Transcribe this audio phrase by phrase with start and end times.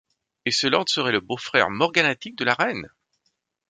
[0.47, 2.89] Et ce lord serait le beau-frère morganatique de la reine!